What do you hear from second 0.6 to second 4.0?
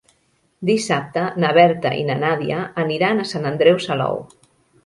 Dissabte na Berta i na Nàdia aniran a Sant Andreu